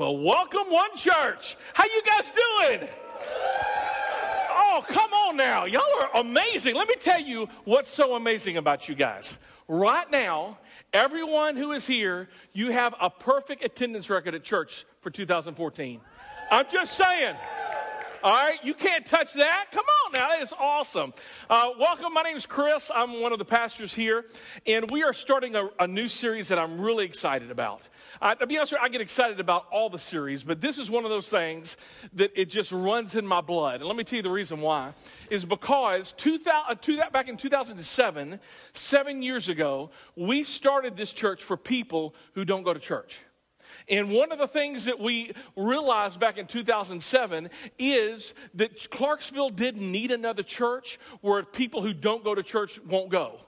[0.00, 1.58] Well, welcome one church.
[1.74, 2.88] How you guys doing?
[4.48, 5.66] Oh, come on now.
[5.66, 6.74] Y'all are amazing.
[6.74, 9.38] Let me tell you what's so amazing about you guys.
[9.68, 10.56] Right now,
[10.94, 16.00] everyone who is here, you have a perfect attendance record at church for 2014.
[16.50, 17.36] I'm just saying.
[18.22, 19.68] All right, you can't touch that.
[19.72, 21.14] Come on now, that is awesome.
[21.48, 22.90] Uh, welcome, my name is Chris.
[22.94, 24.26] I'm one of the pastors here,
[24.66, 27.88] and we are starting a, a new series that I'm really excited about.
[28.20, 30.76] Uh, to be honest with you, I get excited about all the series, but this
[30.76, 31.78] is one of those things
[32.12, 33.76] that it just runs in my blood.
[33.76, 34.92] And let me tell you the reason why
[35.30, 38.38] is because 2000, uh, back in 2007,
[38.74, 43.16] seven years ago, we started this church for people who don't go to church.
[43.90, 49.90] And one of the things that we realized back in 2007 is that Clarksville didn't
[49.90, 53.40] need another church where people who don't go to church won't go.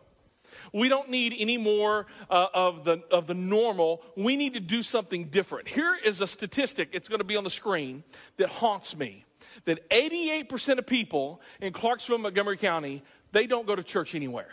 [0.72, 4.02] We don't need any more uh, of, the, of the normal.
[4.16, 5.68] We need to do something different.
[5.68, 8.02] Here is a statistic, it's going to be on the screen,
[8.38, 9.24] that haunts me.
[9.66, 14.48] That 88% of people in Clarksville, Montgomery County, they don't go to church anywhere.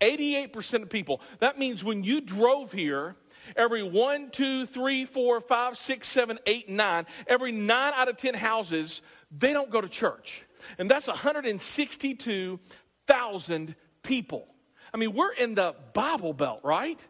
[0.00, 1.20] 88% of people.
[1.38, 3.14] That means when you drove here,
[3.56, 8.34] Every one, two, three, four, five, six, seven, eight, nine, every nine out of 10
[8.34, 9.00] houses,
[9.36, 10.44] they don't go to church.
[10.78, 14.48] And that's 162,000 people.
[14.94, 17.06] I mean, we're in the Bible Belt, right?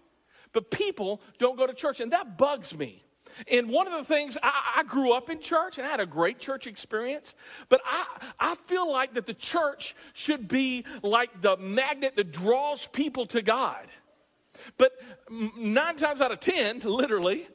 [0.52, 3.02] But people don't go to church, and that bugs me.
[3.48, 6.06] And one of the things, I, I, grew up in church and I had a
[6.06, 7.34] great church experience,
[7.70, 8.04] but I,
[8.38, 13.40] I feel like that the church should be like the magnet that draws people to
[13.40, 13.86] God.
[14.78, 14.92] But
[15.30, 17.46] nine times out of ten, literally,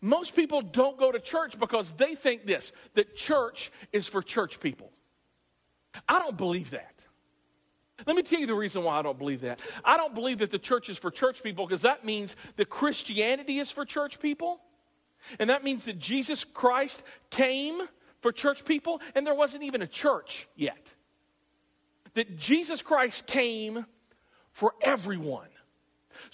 [0.00, 4.60] most people don't go to church because they think this that church is for church
[4.60, 4.90] people.
[6.08, 6.94] I don't believe that.
[8.06, 9.60] Let me tell you the reason why I don't believe that.
[9.84, 13.60] I don't believe that the church is for church people because that means that Christianity
[13.60, 14.60] is for church people.
[15.38, 17.80] And that means that Jesus Christ came
[18.20, 20.92] for church people and there wasn't even a church yet.
[22.14, 23.86] That Jesus Christ came
[24.52, 25.48] for everyone.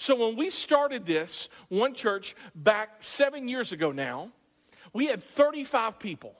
[0.00, 4.31] So when we started this one church back seven years ago now,
[4.94, 6.33] we had 35 people.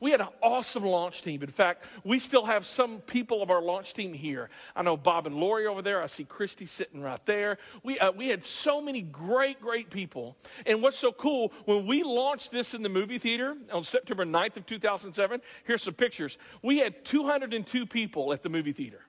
[0.00, 1.42] We had an awesome launch team.
[1.42, 4.50] In fact, we still have some people of our launch team here.
[4.76, 6.02] I know Bob and Lori over there.
[6.02, 7.56] I see Christy sitting right there.
[7.82, 10.36] We, uh, we had so many great, great people.
[10.66, 14.58] And what's so cool, when we launched this in the movie theater on September 9th
[14.58, 16.36] of 2007, here's some pictures.
[16.60, 19.00] We had 202 people at the movie theater.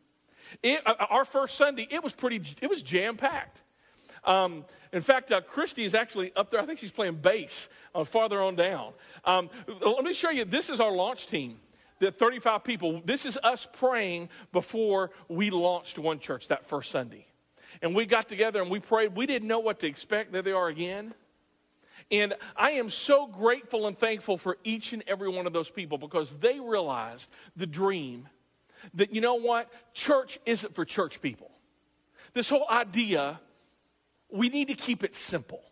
[0.64, 3.64] It, uh, our first Sunday, it was pretty, it was jam packed.
[4.24, 6.60] Um, in fact, uh, Christy is actually up there.
[6.60, 8.94] I think she's playing bass uh, farther on down.
[9.26, 9.50] Um,
[9.82, 10.46] let me show you.
[10.46, 11.60] This is our launch team.
[12.00, 13.02] The 35 people.
[13.06, 17.28] This is us praying before we launched One Church that first Sunday.
[17.82, 19.16] And we got together and we prayed.
[19.16, 20.32] We didn't know what to expect.
[20.32, 21.14] There they are again.
[22.10, 25.98] And I am so grateful and thankful for each and every one of those people
[25.98, 28.28] because they realized the dream
[28.96, 29.70] that, you know what?
[29.94, 31.52] Church isn't for church people.
[32.34, 33.40] This whole idea
[34.32, 35.64] we need to keep it simple.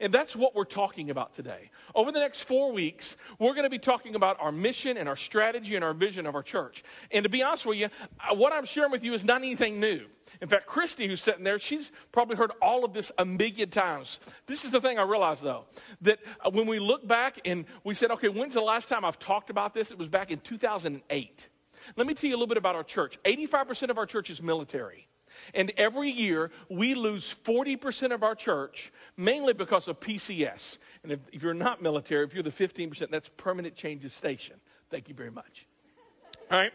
[0.00, 1.70] And that's what we're talking about today.
[1.94, 5.16] Over the next four weeks, we're going to be talking about our mission and our
[5.16, 6.84] strategy and our vision of our church.
[7.10, 7.88] And to be honest with you,
[8.20, 10.06] uh, what I'm sharing with you is not anything new.
[10.42, 14.18] In fact, Christy, who's sitting there, she's probably heard all of this a million times.
[14.46, 15.64] This is the thing I realized, though,
[16.02, 19.18] that uh, when we look back and we said, okay, when's the last time I've
[19.18, 19.90] talked about this?
[19.90, 21.48] It was back in 2008.
[21.94, 23.18] Let me tell you a little bit about our church.
[23.24, 25.08] 85% of our church is military.
[25.54, 30.78] And every year, we lose 40% of our church, mainly because of PCS.
[31.02, 34.56] And if, if, you're not military, if you're the 15%, that's permanent changes station.
[34.90, 35.66] Thank you very much.
[36.50, 36.72] All right.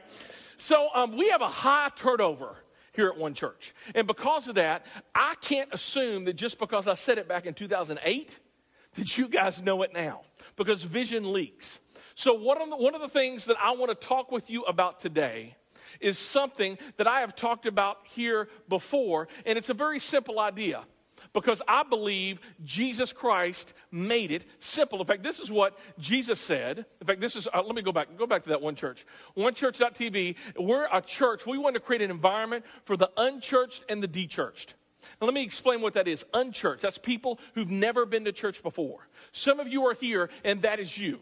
[0.57, 2.55] So um, we have a high turnover
[2.93, 3.73] here at One Church.
[3.95, 4.85] And because of that,
[5.15, 8.39] I can't assume that just because I said it back in 2008,
[8.95, 10.21] that you guys know it now,
[10.57, 11.79] because vision leaks.
[12.15, 15.55] So, the, one of the things that I want to talk with you about today
[15.99, 20.83] is something that I have talked about here before, and it's a very simple idea
[21.33, 24.99] because I believe Jesus Christ made it simple.
[24.99, 26.85] In fact, this is what Jesus said.
[26.99, 29.05] In fact, this is, uh, let me go back, go back to that one church.
[29.37, 31.45] OneChurch.tv, we're a church.
[31.45, 34.73] We want to create an environment for the unchurched and the dechurched.
[35.19, 36.25] Now, let me explain what that is.
[36.33, 39.07] Unchurched, that's people who've never been to church before.
[39.31, 41.19] Some of you are here, and that is you.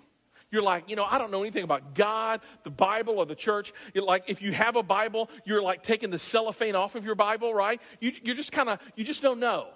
[0.51, 3.72] You're like, you know, I don't know anything about God, the Bible, or the church.
[3.94, 7.16] You're like, if you have a Bible, you're like taking the cellophane off of your
[7.16, 7.80] Bible, right?
[8.00, 9.68] You, you're just kind of, you just don't know.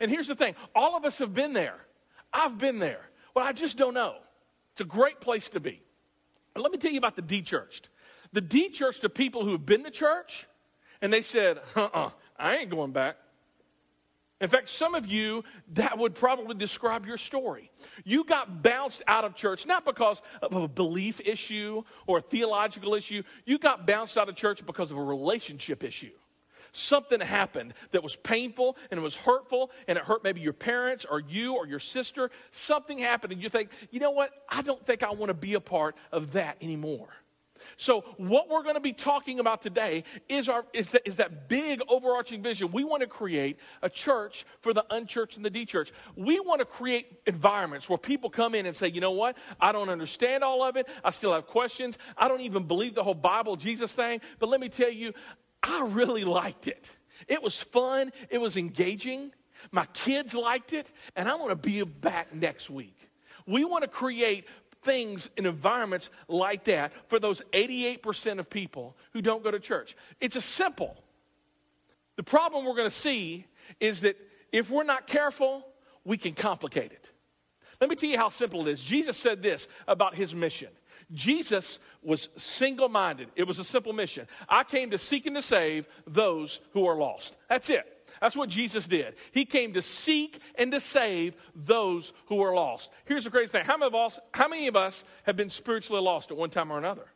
[0.00, 1.78] And here's the thing all of us have been there.
[2.32, 3.00] I've been there.
[3.34, 4.16] But I just don't know.
[4.72, 5.82] It's a great place to be.
[6.54, 7.88] But let me tell you about the de churched.
[8.32, 10.46] The de churched are people who have been to church
[11.00, 13.16] and they said, uh uh-uh, uh, I ain't going back.
[14.40, 15.44] In fact, some of you,
[15.74, 17.70] that would probably describe your story.
[18.04, 22.94] You got bounced out of church, not because of a belief issue or a theological
[22.94, 23.22] issue.
[23.44, 26.12] You got bounced out of church because of a relationship issue.
[26.72, 31.04] Something happened that was painful and it was hurtful and it hurt maybe your parents
[31.04, 32.30] or you or your sister.
[32.52, 34.30] Something happened and you think, you know what?
[34.48, 37.08] I don't think I want to be a part of that anymore.
[37.76, 41.48] So, what we're going to be talking about today is, our, is, that, is that
[41.48, 42.72] big overarching vision.
[42.72, 45.92] We want to create a church for the unchurched and the de-church.
[46.16, 49.36] We want to create environments where people come in and say, you know what?
[49.60, 50.88] I don't understand all of it.
[51.04, 51.98] I still have questions.
[52.16, 54.20] I don't even believe the whole Bible Jesus thing.
[54.38, 55.12] But let me tell you,
[55.62, 56.94] I really liked it.
[57.28, 59.32] It was fun, it was engaging.
[59.72, 62.96] My kids liked it, and I want to be back next week.
[63.46, 64.46] We want to create
[64.82, 69.96] things in environments like that for those 88% of people who don't go to church.
[70.20, 70.96] It's a simple.
[72.16, 73.46] The problem we're going to see
[73.78, 74.16] is that
[74.52, 75.66] if we're not careful,
[76.04, 77.10] we can complicate it.
[77.80, 78.82] Let me tell you how simple it is.
[78.82, 80.68] Jesus said this about his mission.
[81.12, 83.28] Jesus was single minded.
[83.36, 84.26] It was a simple mission.
[84.48, 87.36] I came to seek and to save those who are lost.
[87.48, 87.86] That's it.
[88.20, 89.14] That's what Jesus did.
[89.32, 92.90] He came to seek and to save those who are lost.
[93.06, 96.02] Here's the crazy thing how many, of us, how many of us have been spiritually
[96.02, 97.06] lost at one time or another?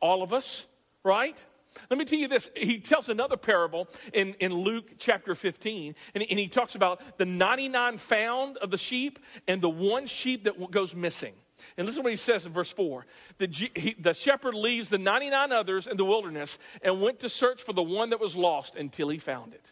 [0.00, 0.66] All of us,
[1.04, 1.42] right?
[1.88, 2.50] Let me tell you this.
[2.54, 7.24] He tells another parable in, in Luke chapter 15, and, and he talks about the
[7.24, 11.32] 99 found of the sheep and the one sheep that goes missing.
[11.76, 13.06] And listen to what he says in verse 4.
[13.38, 17.62] The, he, the shepherd leaves the 99 others in the wilderness and went to search
[17.62, 19.70] for the one that was lost until he found it.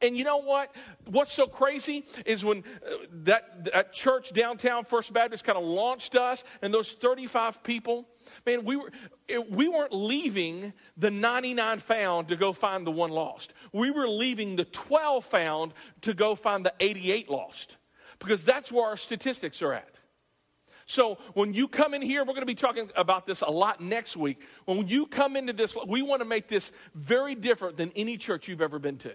[0.00, 0.74] And you know what?
[1.06, 6.14] What's so crazy is when uh, that, that church downtown First Baptist kind of launched
[6.14, 8.06] us, and those 35 people,
[8.46, 8.92] man, we, were,
[9.50, 13.52] we weren't leaving the 99 found to go find the one lost.
[13.72, 17.76] We were leaving the 12 found to go find the 88 lost
[18.20, 19.94] because that's where our statistics are at.
[20.86, 23.80] So when you come in here, we're going to be talking about this a lot
[23.80, 24.40] next week.
[24.64, 28.48] When you come into this, we want to make this very different than any church
[28.48, 29.12] you've ever been to.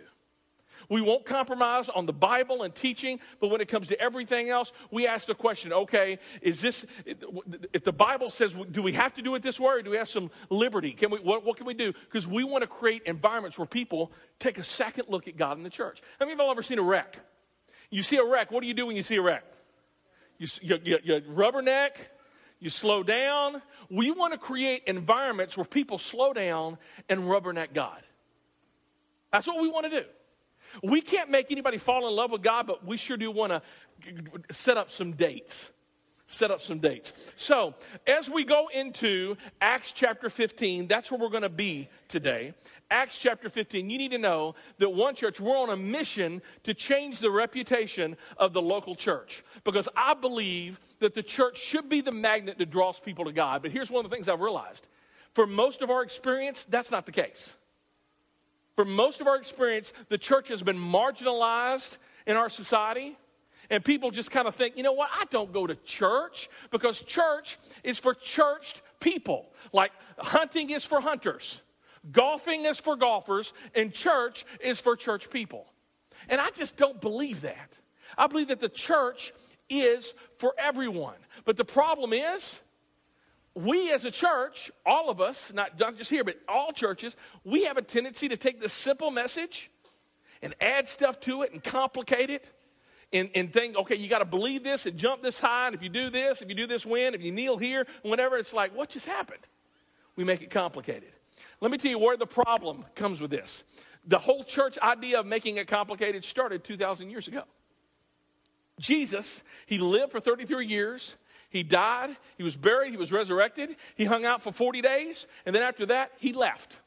[0.89, 4.71] We won't compromise on the Bible and teaching, but when it comes to everything else,
[4.91, 9.21] we ask the question okay, is this, if the Bible says, do we have to
[9.21, 10.91] do it this way or do we have some liberty?
[10.91, 11.93] Can we, what, what can we do?
[12.05, 15.63] Because we want to create environments where people take a second look at God in
[15.63, 16.01] the church.
[16.19, 17.17] How many of you ever seen a wreck?
[17.89, 19.43] You see a wreck, what do you do when you see a wreck?
[20.37, 21.91] You, you, you, you rubberneck,
[22.59, 23.61] you slow down.
[23.89, 26.77] We want to create environments where people slow down
[27.09, 28.01] and rubberneck God.
[29.31, 30.05] That's what we want to do.
[30.81, 33.61] We can't make anybody fall in love with God, but we sure do want to
[34.51, 35.69] set up some dates.
[36.25, 37.13] Set up some dates.
[37.35, 37.75] So,
[38.07, 42.53] as we go into Acts chapter 15, that's where we're going to be today.
[42.89, 46.73] Acts chapter 15, you need to know that one church, we're on a mission to
[46.73, 49.43] change the reputation of the local church.
[49.63, 53.61] Because I believe that the church should be the magnet that draws people to God.
[53.61, 54.87] But here's one of the things I've realized
[55.33, 57.53] for most of our experience, that's not the case
[58.75, 63.17] for most of our experience, the church has been marginalized in our society.
[63.69, 67.01] And people just kind of think, you know what, I don't go to church because
[67.01, 69.47] church is for churched people.
[69.71, 71.61] Like hunting is for hunters,
[72.11, 75.65] golfing is for golfers, and church is for church people.
[76.29, 77.77] And I just don't believe that.
[78.17, 79.33] I believe that the church
[79.69, 81.15] is for everyone.
[81.45, 82.59] But the problem is,
[83.55, 87.65] we as a church, all of us, not, not just here, but all churches, we
[87.65, 89.69] have a tendency to take this simple message
[90.41, 92.51] and add stuff to it and complicate it
[93.13, 95.83] and, and think, okay, you got to believe this and jump this high, and if
[95.83, 98.75] you do this, if you do this win, if you kneel here, whatever, it's like,
[98.75, 99.45] what just happened?
[100.15, 101.11] We make it complicated.
[101.61, 103.63] Let me tell you where the problem comes with this.
[104.05, 107.43] The whole church idea of making it complicated started 2,000 years ago.
[108.79, 111.15] Jesus, he lived for 33 years.
[111.53, 115.55] He died, he was buried, he was resurrected, he hung out for 40 days, and
[115.55, 116.77] then after that, he left.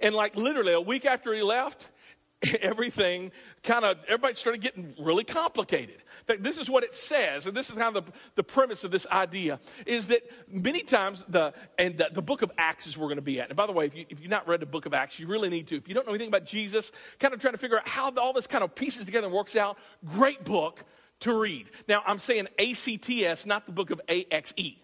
[0.00, 1.88] And like literally a week after he left,
[2.60, 5.96] everything kind of everybody started getting really complicated.
[6.40, 9.06] This is what it says and this is kind of the, the premise of this
[9.10, 13.16] idea is that many times the and the, the book of acts is we're going
[13.16, 13.48] to be at.
[13.48, 15.26] And by the way if, you, if you've not read the book of acts you
[15.26, 15.76] really need to.
[15.76, 18.34] If you don't know anything about jesus kind of trying to figure out how all
[18.34, 20.84] this kind of pieces together and works out great book
[21.20, 21.70] to read.
[21.88, 24.76] Now, I'm saying ACTS, not the book of AXE.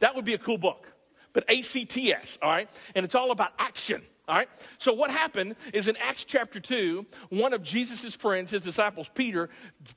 [0.00, 0.86] That would be a cool book.
[1.32, 2.68] But ACTS, all right?
[2.94, 4.02] And it's all about action.
[4.28, 4.48] All right.
[4.76, 9.48] So what happened is in Acts chapter 2, one of Jesus' friends, his disciples, Peter,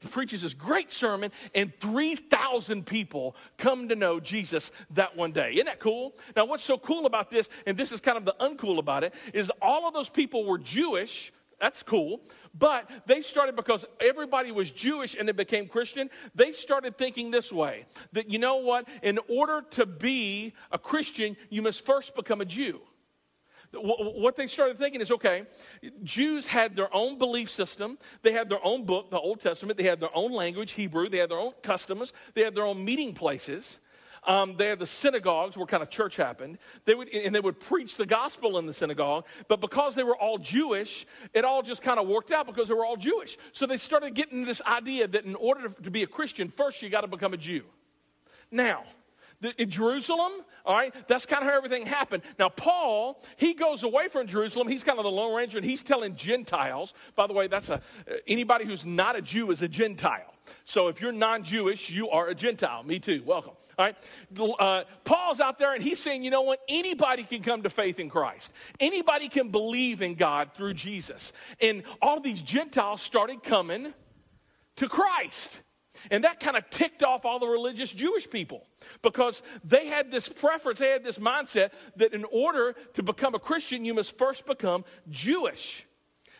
[0.09, 5.51] preaches this great sermon, and 3,000 people come to know Jesus that one day.
[5.55, 6.15] Isn't that cool?
[6.33, 9.13] Now, what's so cool about this, and this is kind of the uncool about it,
[9.33, 12.21] is all of those people were Jewish That's cool.
[12.57, 16.09] But they started because everybody was Jewish and they became Christian.
[16.35, 18.87] They started thinking this way that, you know what?
[19.03, 22.81] In order to be a Christian, you must first become a Jew.
[23.73, 25.45] What they started thinking is okay,
[26.03, 27.97] Jews had their own belief system.
[28.21, 29.77] They had their own book, the Old Testament.
[29.77, 31.07] They had their own language, Hebrew.
[31.07, 32.11] They had their own customs.
[32.33, 33.77] They had their own meeting places.
[34.27, 36.59] Um, they had the synagogues where kind of church happened.
[36.85, 39.25] They would, and they would preach the gospel in the synagogue.
[39.47, 42.75] But because they were all Jewish, it all just kind of worked out because they
[42.75, 43.37] were all Jewish.
[43.51, 46.89] So they started getting this idea that in order to be a Christian, first you
[46.89, 47.63] got to become a Jew.
[48.51, 48.83] Now,
[49.57, 50.31] in Jerusalem,
[50.65, 52.23] all right, that's kind of how everything happened.
[52.37, 54.67] Now, Paul, he goes away from Jerusalem.
[54.67, 56.93] He's kind of the Lone Ranger, and he's telling Gentiles.
[57.15, 57.81] By the way, that's a
[58.27, 60.33] anybody who's not a Jew is a Gentile.
[60.65, 62.83] So if you're non Jewish, you are a Gentile.
[62.83, 63.23] Me too.
[63.25, 63.53] Welcome.
[63.77, 63.95] All right.
[64.59, 66.59] Uh, Paul's out there and he's saying, you know what?
[66.67, 68.53] Anybody can come to faith in Christ.
[68.79, 71.33] Anybody can believe in God through Jesus.
[71.59, 73.93] And all these Gentiles started coming
[74.77, 75.61] to Christ.
[76.09, 78.65] And that kind of ticked off all the religious Jewish people
[79.01, 83.39] because they had this preference, they had this mindset that in order to become a
[83.39, 85.85] Christian, you must first become Jewish.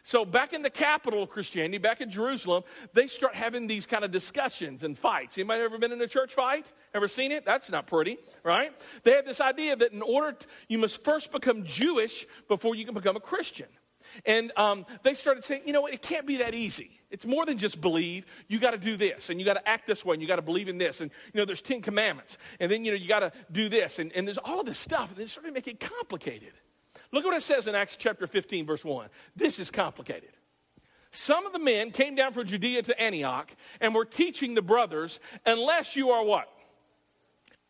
[0.04, 2.64] So, back in the capital of Christianity, back in Jerusalem,
[2.94, 5.38] they start having these kind of discussions and fights.
[5.38, 6.66] Anybody ever been in a church fight?
[6.96, 7.46] Ever seen it?
[7.46, 8.74] That's not pretty, right?
[9.04, 12.84] They had this idea that in order, to, you must first become Jewish before you
[12.84, 13.68] can become a Christian.
[14.26, 17.02] And um, they started saying, you know what, it can't be that easy.
[17.10, 18.26] It's more than just believe.
[18.48, 20.38] You got to do this, and you got to act this way, and you got
[20.38, 21.02] to believe in this.
[21.02, 22.38] And, you know, there's Ten Commandments.
[22.60, 24.00] And then, you know, you got to do this.
[24.00, 25.10] And, and there's all of this stuff.
[25.10, 26.54] And they started to make it complicated.
[27.12, 29.10] Look at what it says in Acts chapter 15, verse 1.
[29.36, 30.30] This is complicated.
[31.12, 33.52] Some of the men came down from Judea to Antioch
[33.82, 36.48] and were teaching the brothers, unless you are what?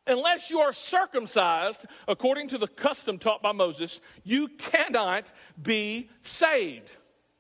[0.08, 5.32] Unless you are circumcised according to the custom taught by Moses, you cannot
[5.62, 6.90] be saved.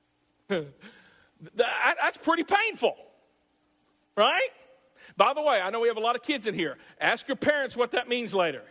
[0.49, 2.95] That's pretty painful,
[4.15, 4.49] right?
[5.17, 6.77] By the way, I know we have a lot of kids in here.
[6.99, 8.63] Ask your parents what that means later.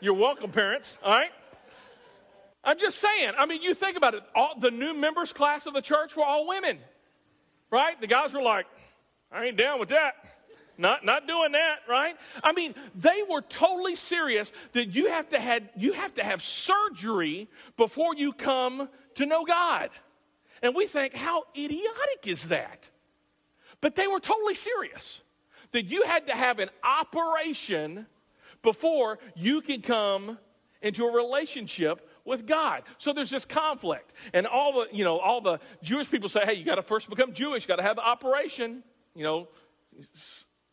[0.00, 1.30] You're welcome, parents, all right?
[2.64, 3.32] I'm just saying.
[3.38, 4.22] I mean, you think about it.
[4.34, 6.78] All, the new members class of the church were all women,
[7.70, 8.00] right?
[8.00, 8.66] The guys were like,
[9.30, 10.14] I ain't down with that.
[10.80, 12.16] Not, not doing that, right?
[12.42, 16.40] I mean, they were totally serious that you have to had you have to have
[16.40, 19.90] surgery before you come to know God.
[20.62, 22.90] And we think, how idiotic is that?
[23.82, 25.20] But they were totally serious
[25.72, 28.06] that you had to have an operation
[28.62, 30.38] before you can come
[30.80, 32.84] into a relationship with God.
[32.96, 34.14] So there's this conflict.
[34.32, 37.10] And all the, you know, all the Jewish people say, hey, you got to first
[37.10, 38.82] become Jewish, got to have the operation,
[39.14, 39.48] you know,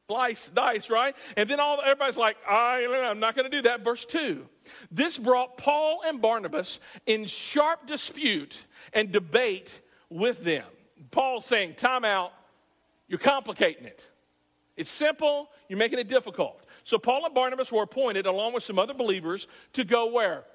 [0.10, 1.16] slice, dice, right?
[1.36, 3.84] And then all everybody's like, I, I'm not going to do that.
[3.84, 4.46] Verse 2.
[4.90, 10.64] This brought Paul and Barnabas in sharp dispute and debate with them.
[11.12, 12.32] Paul saying, time out,
[13.10, 14.08] you're complicating it.
[14.78, 16.64] It's simple, you're making it difficult.
[16.86, 20.46] So Paul and Barnabas were appointed, along with some other believers, to go where?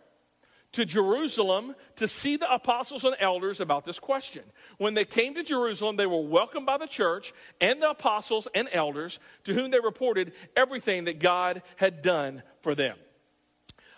[0.72, 4.42] To Jerusalem to see the apostles and elders about this question.
[4.78, 8.68] When they came to Jerusalem, they were welcomed by the church and the apostles and
[8.72, 12.96] elders to whom they reported everything that God had done for them.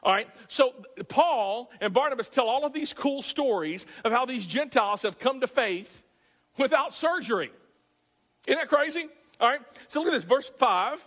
[0.02, 0.75] All right, so
[1.09, 5.40] Paul and Barnabas tell all of these cool stories of how these Gentiles have come
[5.40, 6.02] to faith
[6.59, 7.50] without surgery.
[8.47, 9.07] Isn't that crazy?
[9.40, 11.07] All right, so look at this, verse 5.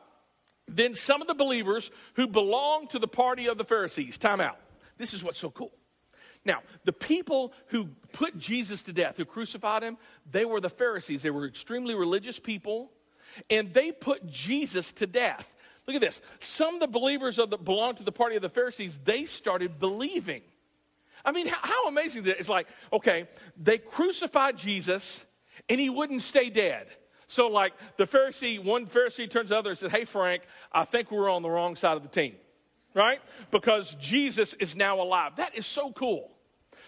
[0.69, 4.57] Then some of the believers who belonged to the party of the Pharisees, time out
[4.97, 5.71] this is what's so cool.
[6.45, 9.97] Now, the people who put Jesus to death, who crucified him,
[10.29, 11.21] they were the Pharisees.
[11.21, 12.91] They were extremely religious people,
[13.49, 15.53] and they put Jesus to death.
[15.85, 16.21] Look at this.
[16.39, 19.79] Some of the believers of the belonged to the party of the Pharisees, they started
[19.79, 20.41] believing.
[21.25, 23.27] I mean, how, how amazing that it's like, okay,
[23.61, 25.25] they crucified Jesus
[25.69, 26.87] and he wouldn't stay dead.
[27.27, 30.85] So, like the Pharisee, one Pharisee turns to the other and says, Hey, Frank, I
[30.85, 32.35] think we're on the wrong side of the team
[32.93, 33.19] right?
[33.51, 35.33] Because Jesus is now alive.
[35.37, 36.31] That is so cool.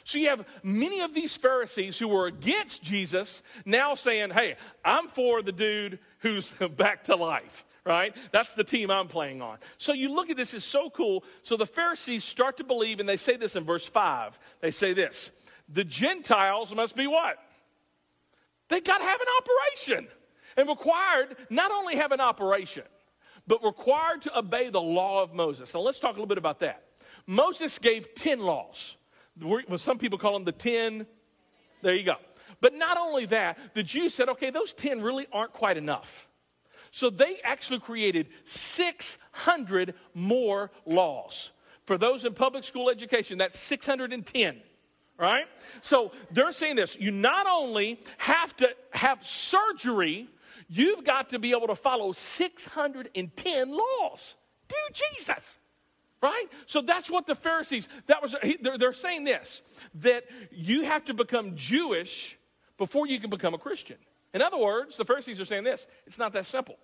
[0.04, 5.08] So you have many of these Pharisees who were against Jesus now saying, hey, I'm
[5.08, 8.16] for the dude who's back to life, right?
[8.32, 9.60] That's the team I'm playing on.
[9.78, 11.24] So you look at this, it's so cool.
[11.44, 14.40] So the Pharisees start to believe, and they say this in verse 5.
[14.62, 15.32] They say this
[15.72, 17.38] the Gentiles must be what?
[18.70, 20.08] They got to have an operation.
[20.58, 22.84] And required not only have an operation,
[23.50, 25.74] but required to obey the law of Moses.
[25.74, 26.84] Now, let's talk a little bit about that.
[27.26, 28.96] Moses gave 10 laws.
[29.42, 31.08] Well, some people call them the 10.
[31.82, 32.16] There you go.
[32.62, 36.28] But not only that, the Jews said, okay, those 10 really aren't quite enough.
[36.92, 41.50] So they actually created 600 more laws.
[41.86, 44.62] For those in public school education, that's 610.
[45.20, 45.46] right?
[45.82, 50.30] So they're saying this you not only have to have surgery,
[50.70, 54.36] you've got to be able to follow 610 laws.
[54.70, 55.58] Dear Jesus.
[56.22, 56.46] Right?
[56.66, 59.62] So that's what the Pharisees, that was, they're, saying this,
[59.96, 62.38] that you have to become Jewish
[62.78, 63.98] before you can become a Christian.
[64.34, 66.78] In other words, the Pharisees are saying this it's not that simple.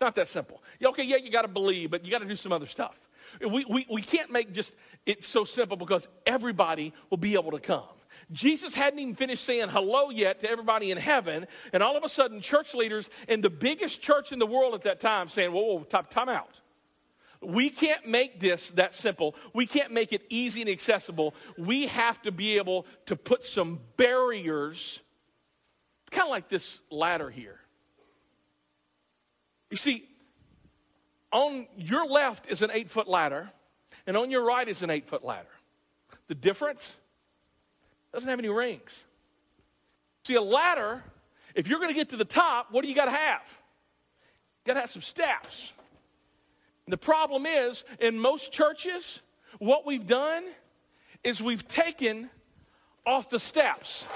[0.00, 0.62] Not that simple.
[0.82, 2.96] Okay, yeah, you got to believe, but you got to do some other stuff.
[3.40, 4.74] We, we, we can't make just
[5.06, 7.88] it so simple because everybody will be able to come.
[8.30, 12.08] Jesus hadn't even finished saying hello yet to everybody in heaven, and all of a
[12.08, 15.62] sudden, church leaders in the biggest church in the world at that time saying, Whoa,
[15.62, 16.60] whoa, time, time out.
[17.40, 19.34] We can't make this that simple.
[19.54, 21.34] We can't make it easy and accessible.
[21.56, 25.00] We have to be able to put some barriers.
[26.10, 27.60] Kind of like this ladder here.
[29.70, 30.04] You see,
[31.32, 33.50] on your left is an eight foot ladder,
[34.06, 35.48] and on your right is an eight foot ladder.
[36.26, 36.96] The difference
[38.12, 39.04] doesn't have any rings.
[40.24, 41.02] See, a ladder,
[41.54, 43.42] if you're going to get to the top, what do you got to have?
[44.64, 45.72] You got to have some steps.
[46.86, 49.20] And the problem is, in most churches,
[49.58, 50.44] what we've done
[51.24, 52.30] is we've taken
[53.04, 54.06] off the steps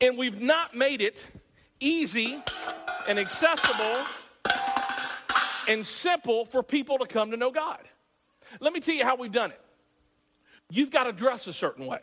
[0.00, 1.26] and we've not made it
[1.80, 2.42] easy
[3.08, 4.04] and accessible
[5.68, 7.80] and simple for people to come to know God.
[8.60, 9.60] Let me tell you how we've done it.
[10.70, 12.00] You've got to dress a certain way.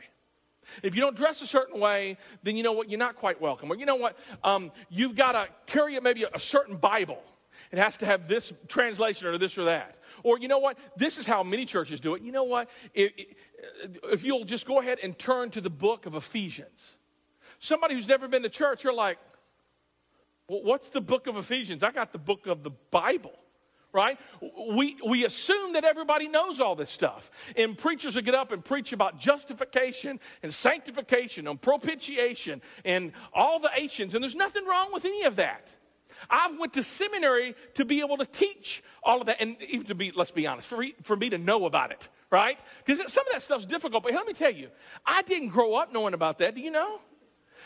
[0.83, 2.89] If you don't dress a certain way, then you know what?
[2.89, 3.71] You're not quite welcome.
[3.71, 4.17] Or you know what?
[4.43, 7.21] Um, you've got to carry maybe a, certain Bible.
[7.71, 9.97] It has to have this translation or this or that.
[10.23, 10.77] Or you know what?
[10.97, 12.21] This is how many churches do it.
[12.21, 12.69] You know what?
[12.93, 13.11] If,
[14.03, 16.95] if you'll just go ahead and turn to the book of Ephesians.
[17.59, 19.17] Somebody who's never been to church, you're like,
[20.47, 21.83] well, what's the book of Ephesians?
[21.83, 23.37] I got the book of the Bible
[23.91, 24.19] right?
[24.71, 27.31] We, we assume that everybody knows all this stuff.
[27.55, 33.59] And preachers will get up and preach about justification and sanctification and propitiation and all
[33.59, 35.69] the Asians, and there's nothing wrong with any of that.
[36.29, 39.95] I went to seminary to be able to teach all of that, and even to
[39.95, 42.57] be, let's be honest, for, for me to know about it, right?
[42.85, 44.03] Because some of that stuff's difficult.
[44.03, 44.69] But let me tell you,
[45.05, 46.55] I didn't grow up knowing about that.
[46.55, 46.99] Do you know?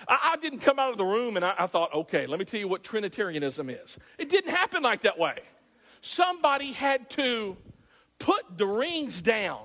[0.07, 2.67] I, didn't come out of the room and I thought, okay, let me tell you
[2.67, 3.97] what Trinitarianism is.
[4.17, 5.38] It didn't happen like that way.
[6.05, 7.55] Somebody had to
[8.19, 9.61] put the rings down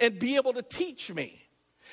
[0.00, 1.46] and be able to teach me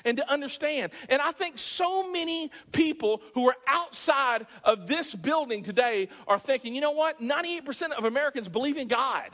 [0.04, 0.90] and to understand.
[1.08, 6.74] And I think so many people who are outside of this building today are thinking,
[6.74, 7.22] you know what?
[7.22, 9.30] 98% of Americans believe in God.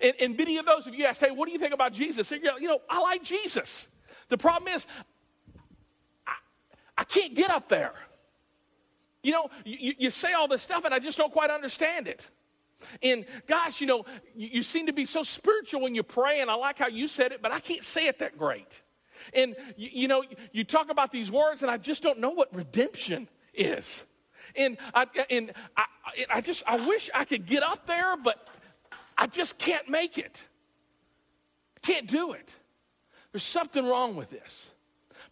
[0.00, 2.30] And, and many of those of you ask, hey, what do you think about Jesus?
[2.30, 3.88] you know, I like Jesus.
[4.30, 4.86] The problem is,
[6.26, 6.32] I,
[6.96, 7.92] I can't get up there.
[9.22, 12.30] You know, you, you say all this stuff and I just don't quite understand it.
[13.02, 16.50] And gosh, you know, you, you, seem to be so spiritual when you pray, and
[16.50, 18.82] I like how you said it, but I can't say it that great.
[19.34, 22.54] And you, you know, you talk about these words, and I just don't know what
[22.54, 24.04] redemption is.
[24.56, 25.84] And I, and I,
[26.30, 28.48] I just, I wish I could get up there, but
[29.16, 30.44] I just can't make it.
[31.76, 32.54] I can't do it.
[33.32, 34.66] There's something wrong with this.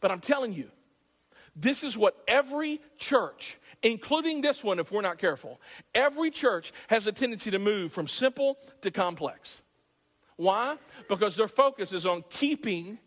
[0.00, 0.70] But I'm telling you,
[1.54, 5.60] this is what every church including this one if we're not careful.
[5.94, 9.60] Every church has a tendency to move from simple to complex.
[10.34, 10.76] Why?
[11.08, 12.98] Because their focus is on keeping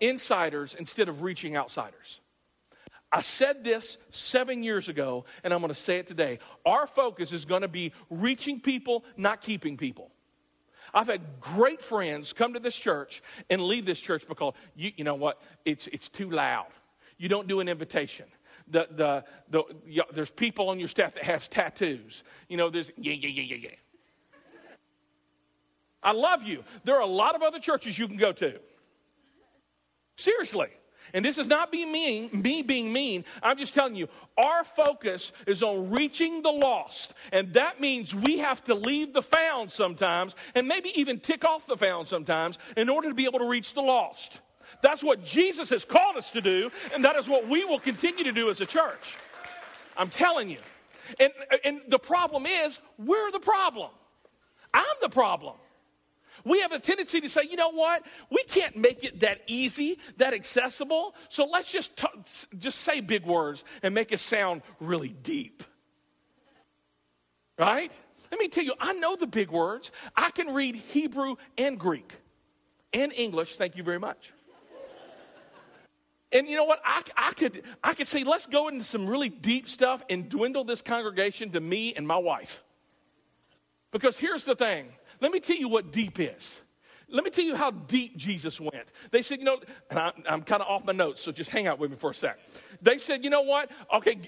[0.00, 2.20] insiders instead of reaching outsiders.
[3.12, 6.38] I said this seven years ago, and I'm going to say it today.
[6.64, 10.10] Our focus is going to be reaching people, not keeping people.
[10.94, 15.04] I've had great friends come to this church and leave this church because, you, you
[15.04, 16.68] know what, it's, it's too loud.
[17.18, 18.26] You don't do an invitation
[18.68, 22.22] the, the, the, the, there's people on your staff that have tattoos.
[22.48, 23.70] You know, there's, yeah, yeah, yeah, yeah, yeah.
[26.02, 26.62] I love you.
[26.84, 28.60] There are a lot of other churches you can go to.
[30.16, 30.68] Seriously.
[31.14, 33.24] And this is not being mean, me being mean.
[33.42, 37.14] I'm just telling you, our focus is on reaching the lost.
[37.32, 41.66] And that means we have to leave the found sometimes and maybe even tick off
[41.66, 44.40] the found sometimes in order to be able to reach the lost.
[44.82, 48.24] That's what Jesus has called us to do, and that is what we will continue
[48.24, 49.16] to do as a church.
[49.96, 50.58] I'm telling you.
[51.20, 51.32] And,
[51.64, 53.90] and the problem is, we're the problem.
[54.74, 55.54] I'm the problem.
[56.44, 58.04] We have a tendency to say, you know what?
[58.30, 61.14] We can't make it that easy, that accessible.
[61.28, 62.06] So let's just t-
[62.58, 65.64] just say big words and make it sound really deep.
[67.58, 67.92] Right?
[68.30, 69.90] Let me tell you, I know the big words.
[70.14, 72.12] I can read Hebrew and Greek
[72.92, 73.56] and English.
[73.56, 74.32] Thank you very much.
[76.32, 76.80] And you know what?
[76.84, 80.64] I, I, could, I could say, let's go into some really deep stuff and dwindle
[80.64, 82.62] this congregation to me and my wife.
[83.92, 84.88] Because here's the thing
[85.20, 86.60] let me tell you what deep is
[87.08, 88.92] Let me tell you how deep Jesus went.
[89.10, 89.60] They said, you know,
[89.90, 92.10] and I, am kind of off my notes, so just hang out with me for
[92.10, 92.38] a sec.
[92.82, 93.70] They said, you know what?
[93.94, 94.18] Okay,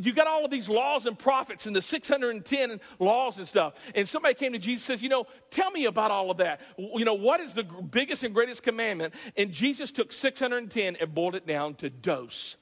[0.00, 3.74] you got all of these laws and prophets and the 610 laws and stuff.
[3.94, 6.60] And somebody came to Jesus and says, You know, tell me about all of that.
[6.78, 9.14] You know, what is the biggest and greatest commandment?
[9.36, 12.56] And Jesus took 610 and boiled it down to dose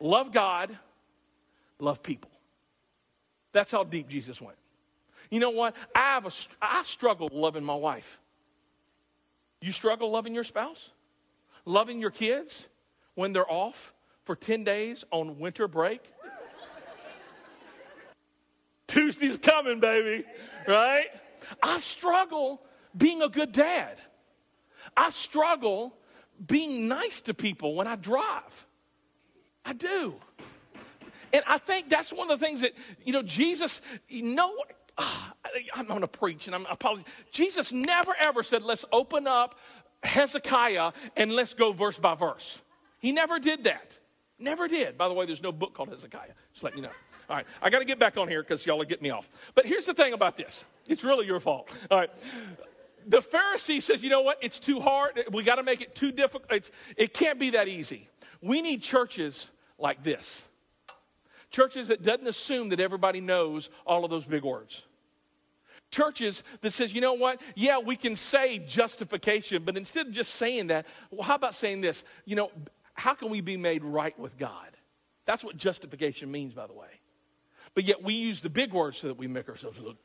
[0.00, 0.76] love God,
[1.78, 2.30] love people.
[3.52, 4.56] That's how deep Jesus went.
[5.30, 5.76] You know what?
[5.94, 8.18] I, have a, I struggle loving my wife.
[9.60, 10.90] You struggle loving your spouse?
[11.64, 12.64] Loving your kids
[13.14, 13.92] when they're off?
[14.30, 16.00] For 10 days on winter break.
[18.86, 20.24] Tuesday's coming, baby,
[20.68, 21.06] right?
[21.60, 22.62] I struggle
[22.96, 23.98] being a good dad.
[24.96, 25.96] I struggle
[26.46, 28.68] being nice to people when I drive.
[29.64, 30.14] I do.
[31.32, 32.70] And I think that's one of the things that,
[33.04, 34.54] you know, Jesus, you know,
[34.96, 35.34] ah,
[35.74, 37.06] I'm going to preach and I'm apologize.
[37.32, 39.58] Jesus never ever said, let's open up
[40.04, 42.60] Hezekiah and let's go verse by verse.
[43.00, 43.96] He never did that.
[44.40, 44.96] Never did.
[44.96, 46.32] By the way, there's no book called Hezekiah.
[46.52, 46.92] Just letting you know.
[47.28, 49.28] All right, I got to get back on here because y'all are getting me off.
[49.54, 51.68] But here's the thing about this it's really your fault.
[51.90, 52.10] All right.
[53.06, 54.38] The Pharisee says, you know what?
[54.42, 55.24] It's too hard.
[55.32, 56.52] We got to make it too difficult.
[56.52, 58.10] It's, it can't be that easy.
[58.42, 59.48] We need churches
[59.78, 60.44] like this
[61.50, 64.82] churches that doesn't assume that everybody knows all of those big words
[65.90, 70.34] churches that says you know what yeah we can say justification but instead of just
[70.34, 72.50] saying that well how about saying this you know
[73.00, 74.68] how can we be made right with God?
[75.24, 77.00] That's what justification means, by the way.
[77.74, 79.96] But yet we use the big words so that we make ourselves look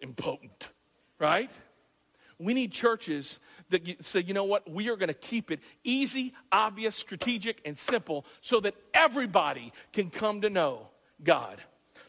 [0.00, 0.70] impotent,
[1.20, 1.50] right?
[2.40, 3.38] We need churches
[3.70, 7.78] that say, you know what, we are going to keep it easy, obvious, strategic, and
[7.78, 10.88] simple so that everybody can come to know
[11.22, 11.62] God.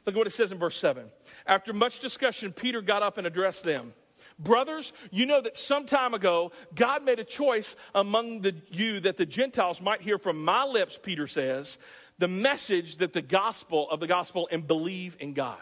[0.06, 1.06] Look at what it says in verse 7.
[1.46, 3.94] After much discussion, Peter got up and addressed them.
[4.40, 9.18] Brothers, you know that some time ago, God made a choice among the, you that
[9.18, 11.78] the Gentiles might hear from my lips, Peter says,
[12.18, 15.58] the message that the gospel of the gospel and believe in God.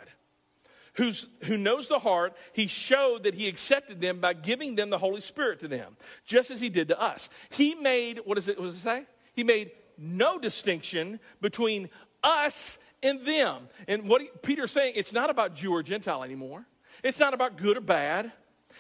[0.96, 4.98] Who's, who knows the heart, he showed that he accepted them by giving them the
[4.98, 7.30] Holy Spirit to them, just as he did to us.
[7.50, 9.06] He made, what does it, what does it say?
[9.34, 11.90] He made no distinction between
[12.24, 13.70] us and them.
[13.88, 16.66] And what he, Peter's saying, it's not about Jew or Gentile anymore.
[17.04, 18.32] It's not about good or bad.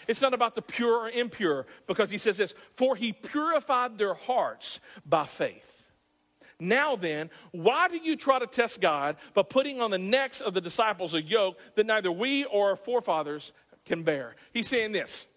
[0.08, 4.14] It's not about the pure or impure, because he says this For he purified their
[4.14, 5.84] hearts by faith.
[6.60, 10.54] Now then, why do you try to test God by putting on the necks of
[10.54, 13.52] the disciples a yoke that neither we or our forefathers
[13.84, 14.36] can bear?
[14.54, 15.28] He's saying this.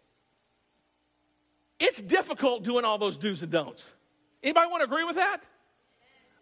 [1.81, 3.88] It's difficult doing all those do's and don'ts.
[4.42, 5.42] Anybody want to agree with that?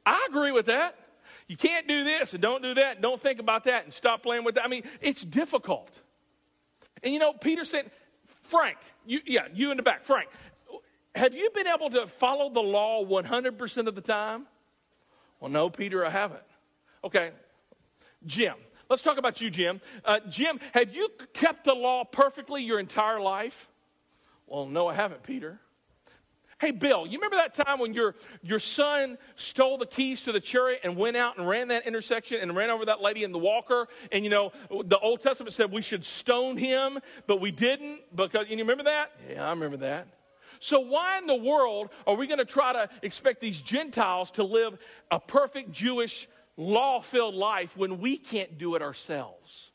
[0.04, 0.96] I agree with that.
[1.46, 4.22] You can't do this and don't do that and don't think about that and stop
[4.22, 4.64] playing with that.
[4.64, 6.00] I mean, it's difficult.
[7.02, 7.90] And you know, Peter said,
[8.52, 10.28] Frank, you, yeah, you in the back, Frank,
[11.14, 14.46] have you been able to follow the law 100% of the time?
[15.40, 16.42] Well, no, Peter, I haven't.
[17.02, 17.30] Okay,
[18.26, 18.56] Jim.
[18.90, 19.80] Let's talk about you, Jim.
[20.04, 23.70] Uh, Jim, have you kept the law perfectly your entire life?
[24.46, 25.58] Well, no, I haven't, Peter.
[26.62, 30.38] Hey, Bill, you remember that time when your, your son stole the keys to the
[30.38, 33.38] chariot and went out and ran that intersection and ran over that lady in the
[33.38, 33.88] walker?
[34.12, 38.46] And, you know, the Old Testament said we should stone him, but we didn't because,
[38.48, 39.10] you remember that?
[39.28, 40.06] Yeah, I remember that.
[40.60, 44.44] So, why in the world are we going to try to expect these Gentiles to
[44.44, 44.78] live
[45.10, 49.72] a perfect Jewish, law filled life when we can't do it ourselves?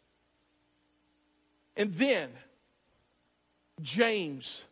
[1.75, 2.29] And then,
[3.81, 4.63] James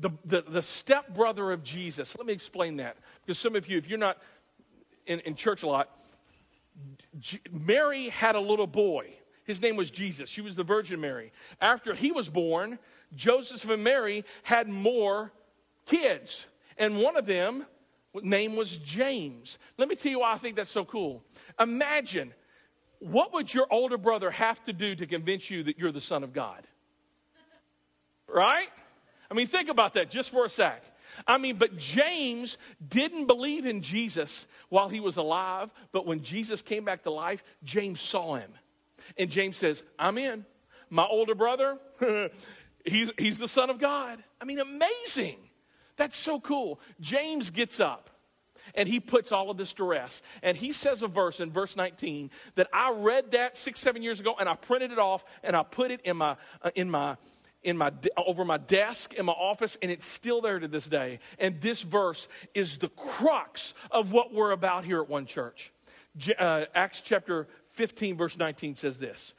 [0.00, 2.16] the, the, the stepbrother of Jesus.
[2.16, 2.96] Let me explain that.
[3.24, 4.18] Because some of you, if you're not
[5.06, 5.90] in, in church a lot,
[7.18, 9.14] G- Mary had a little boy.
[9.44, 10.28] His name was Jesus.
[10.28, 11.32] She was the Virgin Mary.
[11.60, 12.78] After he was born,
[13.14, 15.32] Joseph and Mary had more
[15.86, 16.46] kids.
[16.78, 17.66] And one of them,
[18.22, 19.58] name was James.
[19.76, 21.22] Let me tell you why I think that's so cool.
[21.58, 22.32] Imagine
[23.00, 26.22] what would your older brother have to do to convince you that you're the son
[26.22, 26.66] of God?
[28.28, 28.68] Right?
[29.30, 30.82] I mean, think about that just for a sec.
[31.26, 36.62] I mean, but James didn't believe in Jesus while he was alive, but when Jesus
[36.62, 38.52] came back to life, James saw him.
[39.16, 40.44] And James says, I'm in.
[40.88, 41.78] My older brother,
[42.84, 44.22] he's, he's the Son of God.
[44.40, 45.36] I mean, amazing.
[45.96, 46.80] That's so cool.
[47.00, 48.10] James gets up
[48.74, 50.22] and he puts all of this to rest.
[50.42, 54.20] And he says a verse in verse 19 that I read that six, seven years
[54.20, 57.16] ago and I printed it off and I put it in my, uh, in my,
[57.62, 61.18] in my, over my desk in my office, and it's still there to this day.
[61.38, 65.72] And this verse is the crux of what we're about here at One Church.
[66.38, 69.34] Uh, Acts chapter 15, verse 19 says this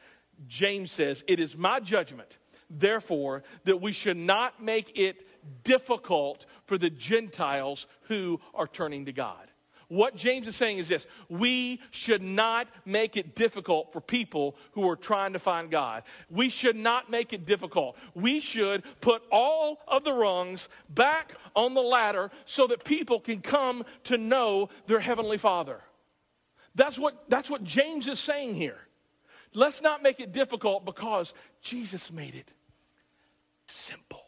[0.48, 2.38] James says, It is my judgment
[2.72, 5.28] therefore, that we should not make it
[5.64, 9.51] difficult for the Gentiles who are turning to God.
[9.92, 14.88] What James is saying is this we should not make it difficult for people who
[14.90, 16.04] are trying to find God.
[16.30, 17.98] We should not make it difficult.
[18.14, 23.42] We should put all of the rungs back on the ladder so that people can
[23.42, 25.82] come to know their Heavenly Father.
[26.74, 28.80] That's what, that's what James is saying here.
[29.54, 32.50] Let's not make it difficult because Jesus made it
[33.66, 34.21] simple.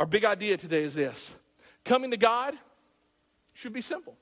[0.00, 1.32] Our big idea today is this
[1.84, 2.54] coming to God
[3.52, 4.16] should be simple.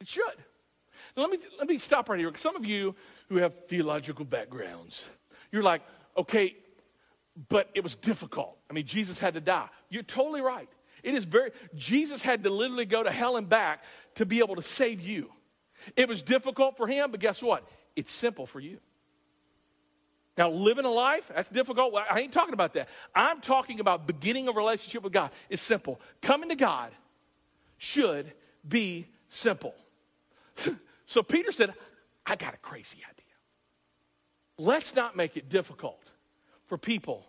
[0.00, 0.24] It should.
[1.16, 2.30] Now, let me, let me stop right here.
[2.36, 2.94] Some of you
[3.28, 5.02] who have theological backgrounds,
[5.50, 5.82] you're like,
[6.16, 6.56] okay,
[7.48, 8.56] but it was difficult.
[8.70, 9.68] I mean, Jesus had to die.
[9.88, 10.68] You're totally right.
[11.02, 13.82] It is very, Jesus had to literally go to hell and back
[14.14, 15.32] to be able to save you.
[15.96, 17.68] It was difficult for him, but guess what?
[17.96, 18.78] It's simple for you.
[20.40, 21.94] Now, living a life, that's difficult.
[22.10, 22.88] I ain't talking about that.
[23.14, 25.32] I'm talking about beginning a relationship with God.
[25.50, 26.00] It's simple.
[26.22, 26.92] Coming to God
[27.76, 28.32] should
[28.66, 29.74] be simple.
[31.04, 31.74] so Peter said,
[32.24, 33.34] I got a crazy idea.
[34.56, 36.02] Let's not make it difficult
[36.68, 37.26] for people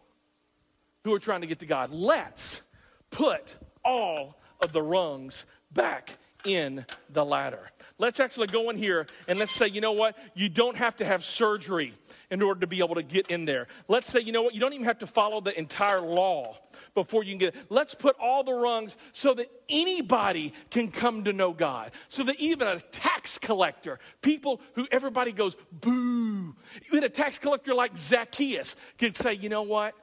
[1.04, 1.92] who are trying to get to God.
[1.92, 2.62] Let's
[3.10, 7.72] put all of the rungs back in the ladder.
[7.98, 10.16] Let's actually go in here and let's say, you know what?
[10.34, 11.94] You don't have to have surgery
[12.32, 13.68] in order to be able to get in there.
[13.88, 16.58] Let's say, you know what, you don't even have to follow the entire law
[16.96, 17.66] before you can get it.
[17.70, 21.92] Let's put all the rungs so that anybody can come to know God.
[22.08, 26.56] So that even a tax collector, people who everybody goes, boo,
[26.88, 29.94] even a tax collector like Zacchaeus can say, you know what,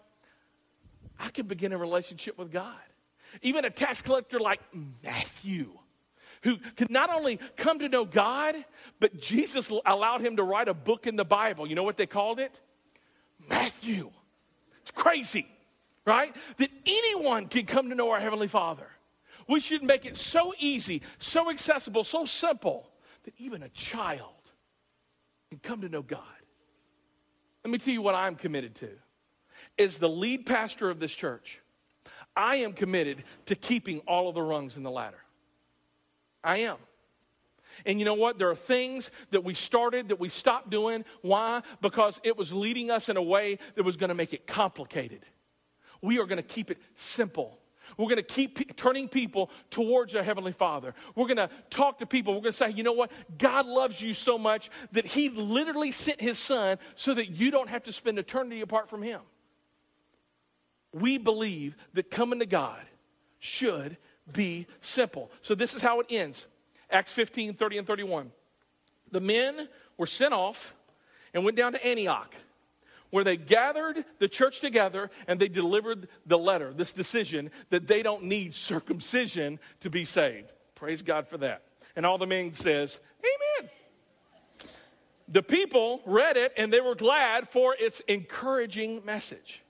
[1.19, 2.77] I can begin a relationship with God.
[3.41, 4.61] Even a tax collector like
[5.03, 5.71] Matthew
[6.43, 8.55] who could not only come to know God,
[9.01, 11.67] but Jesus allowed him to write a book in the Bible.
[11.67, 12.61] You know what they called it?
[13.49, 14.11] Matthew.
[14.83, 15.47] It's crazy,
[16.05, 16.35] right?
[16.59, 18.87] That anyone can come to know our Heavenly Father.
[19.47, 22.91] We should make it so easy, so accessible, so simple
[23.25, 24.35] that even a child
[25.51, 26.23] can come to know God.
[27.65, 28.91] Let me tell you what I'm committed to.
[29.79, 31.61] As the lead pastor of this church,
[32.37, 35.19] I am committed to keeping all of the rungs in the ladder.
[36.49, 36.79] I am.
[37.85, 38.39] And you know what?
[38.39, 41.05] There are things that we started that we stopped doing.
[41.21, 41.63] Why?
[41.83, 45.21] Because it was leading us in a way that was going to make it complicated.
[46.01, 47.59] We are going to keep it simple.
[47.99, 50.95] We're going to keep turning people towards our Heavenly Father.
[51.15, 52.33] We're going to talk to people.
[52.33, 53.13] We're going to say, you know what?
[53.37, 57.69] God loves you so much that He literally sent His Son so that you don't
[57.69, 59.21] have to spend eternity apart from Him.
[60.95, 62.81] We believe that coming to God
[63.39, 63.99] should
[64.33, 65.31] be simple.
[65.43, 66.45] So this is how it ends
[66.91, 68.33] Acts 15 30 and 31.
[69.11, 70.75] The men were sent off
[71.35, 72.35] and went down to Antioch,
[73.11, 78.03] where they gathered the church together and they delivered the letter, this decision that they
[78.03, 80.53] don't need circumcision to be saved.
[80.75, 81.65] Praise God for that.
[81.97, 83.71] And all the men says, Amen.
[85.31, 89.63] The people read it and they were glad for its encouraging message.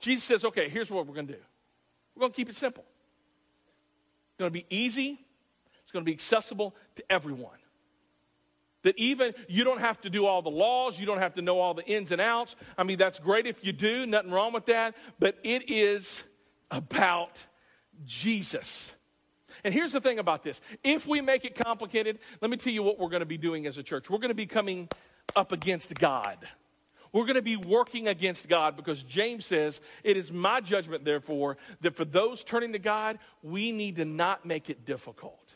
[0.00, 1.38] Jesus says, okay, here's what we're going to do.
[2.14, 2.84] We're going to keep it simple
[4.42, 5.18] going to be easy,
[5.82, 7.56] it's going to be accessible to everyone.
[8.82, 11.60] That even you don't have to do all the laws, you don't have to know
[11.60, 12.56] all the ins and outs.
[12.76, 16.24] I mean, that's great if you do, nothing wrong with that, but it is
[16.70, 17.44] about
[18.04, 18.90] Jesus.
[19.64, 22.82] And here's the thing about this if we make it complicated, let me tell you
[22.82, 24.10] what we're going to be doing as a church.
[24.10, 24.88] We're going to be coming
[25.36, 26.38] up against God.
[27.12, 31.58] We're going to be working against God because James says, It is my judgment, therefore,
[31.82, 35.54] that for those turning to God, we need to not make it difficult.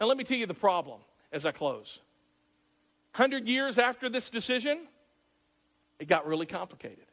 [0.00, 1.00] Now, let me tell you the problem
[1.32, 2.00] as I close.
[3.16, 4.86] 100 years after this decision,
[5.98, 7.06] it got really complicated.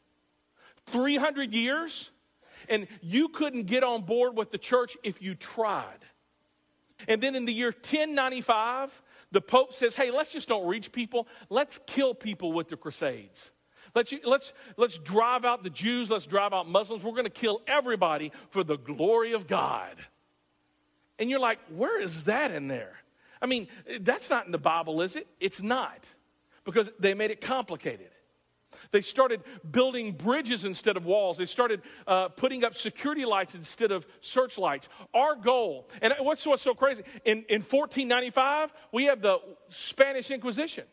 [0.88, 2.12] 300 years,
[2.70, 6.06] and you couldn't get on board with the church if you tried.
[7.08, 11.28] And then in the year 1095, the Pope says, hey, let's just don't reach people,
[11.50, 13.52] let's kill people with the Crusades.
[13.96, 16.10] Let's, let's, let's drive out the Jews.
[16.10, 17.02] Let's drive out Muslims.
[17.02, 19.96] We're going to kill everybody for the glory of God.
[21.18, 22.94] And you're like, where is that in there?
[23.42, 23.68] I mean,
[24.02, 25.28] that's not in the Bible, is it?
[25.40, 26.10] It's not.
[26.66, 28.10] Because they made it complicated.
[28.92, 31.38] They started building bridges instead of walls.
[31.38, 34.90] They started uh, putting up security lights instead of searchlights.
[35.14, 40.84] Our goal, and what's, what's so crazy, in, in 1495, we have the Spanish Inquisition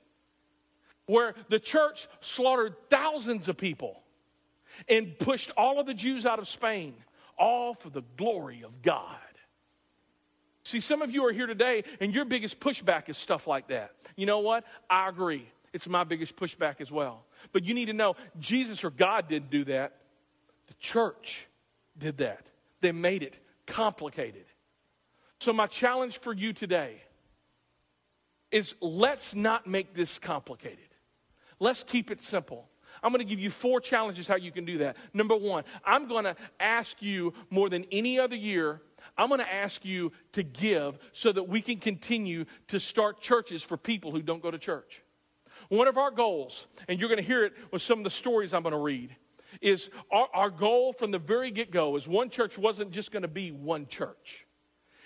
[1.06, 4.02] where the church slaughtered thousands of people
[4.88, 6.94] and pushed all of the Jews out of Spain,
[7.38, 9.16] all for the glory of God.
[10.64, 13.94] See, some of you are here today, and your biggest pushback is stuff like that.
[14.16, 14.64] You know what?
[14.88, 15.48] I agree.
[15.72, 17.24] It's my biggest pushback as well.
[17.52, 19.96] But you need to know Jesus or God didn't do that.
[20.68, 21.46] The church
[21.98, 22.46] did that.
[22.80, 24.44] They made it complicated.
[25.40, 27.02] So, my challenge for you today
[28.52, 30.91] is let's not make this complicated.
[31.62, 32.68] Let's keep it simple.
[33.04, 34.96] I'm going to give you four challenges how you can do that.
[35.14, 38.82] Number one, I'm going to ask you more than any other year,
[39.16, 43.62] I'm going to ask you to give so that we can continue to start churches
[43.62, 45.04] for people who don't go to church.
[45.68, 48.52] One of our goals, and you're going to hear it with some of the stories
[48.52, 49.14] I'm going to read,
[49.60, 53.22] is our, our goal from the very get go is one church wasn't just going
[53.22, 54.46] to be one church.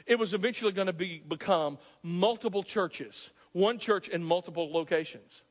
[0.07, 5.43] It was eventually going to be, become multiple churches, one church in multiple locations.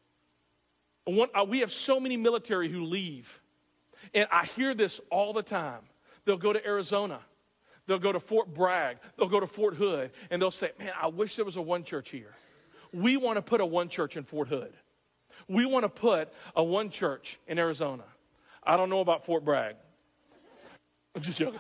[1.06, 3.40] One, uh, we have so many military who leave,
[4.14, 5.82] and I hear this all the time.
[6.26, 7.20] They'll go to Arizona,
[7.86, 11.08] they'll go to Fort Bragg, they'll go to Fort Hood, and they'll say, Man, I
[11.08, 12.36] wish there was a one church here.
[12.92, 14.74] We want to put a one church in Fort Hood.
[15.48, 18.06] We want to put a one church in Arizona.
[18.64, 19.76] I don't know about Fort Bragg.
[21.16, 21.60] I'm just joking.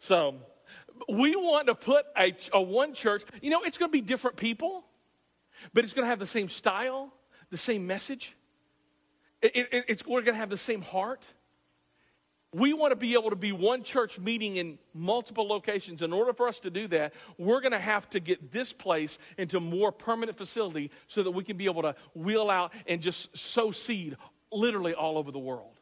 [0.00, 0.36] So,
[1.08, 3.22] we want to put a, a one church.
[3.42, 4.84] You know, it's going to be different people,
[5.72, 7.12] but it's going to have the same style,
[7.54, 8.34] the same message.
[9.40, 11.24] It, it, it's, we're going to have the same heart.
[12.52, 16.02] We want to be able to be one church meeting in multiple locations.
[16.02, 19.20] In order for us to do that, we're going to have to get this place
[19.38, 23.38] into more permanent facility so that we can be able to wheel out and just
[23.38, 24.16] sow seed
[24.50, 25.78] literally all over the world.